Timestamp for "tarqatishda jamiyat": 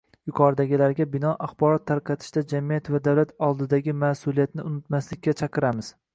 1.91-2.91